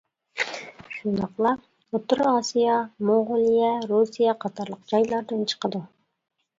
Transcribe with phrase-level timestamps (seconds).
[0.93, 1.51] شۇنداقلا
[1.91, 2.79] ئوتتۇرا ئاسىيا،
[3.11, 5.89] موڭغۇلىيە، رۇسىيە قاتارلىق جايلاردىن چىقىدۇ.